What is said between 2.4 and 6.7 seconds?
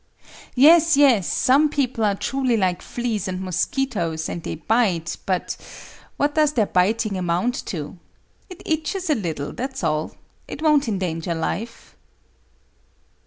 like fleas and mosquitoes and they bite—but what does their